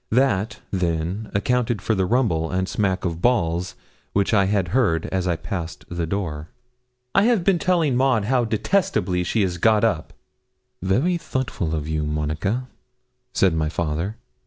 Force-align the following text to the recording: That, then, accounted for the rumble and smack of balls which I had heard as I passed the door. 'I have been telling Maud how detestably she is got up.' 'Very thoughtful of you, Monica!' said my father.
That, 0.09 0.61
then, 0.71 1.29
accounted 1.35 1.79
for 1.79 1.93
the 1.93 2.07
rumble 2.07 2.49
and 2.49 2.67
smack 2.67 3.05
of 3.05 3.21
balls 3.21 3.75
which 4.13 4.33
I 4.33 4.45
had 4.45 4.69
heard 4.69 5.05
as 5.11 5.27
I 5.27 5.35
passed 5.35 5.85
the 5.89 6.07
door. 6.07 6.49
'I 7.13 7.23
have 7.25 7.43
been 7.43 7.59
telling 7.59 7.95
Maud 7.95 8.25
how 8.25 8.43
detestably 8.43 9.23
she 9.23 9.43
is 9.43 9.59
got 9.59 9.83
up.' 9.83 10.11
'Very 10.81 11.17
thoughtful 11.19 11.75
of 11.75 11.87
you, 11.87 12.03
Monica!' 12.03 12.67
said 13.31 13.53
my 13.53 13.69
father. 13.69 14.17